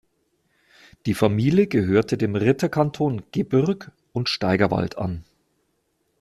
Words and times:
Die 1.05 1.13
Familie 1.13 1.67
gehörte 1.67 2.17
dem 2.17 2.35
Ritterkanton 2.35 3.21
Gebürg 3.31 3.91
und 4.13 4.29
Steigerwald 4.29 4.97
an. 4.97 5.25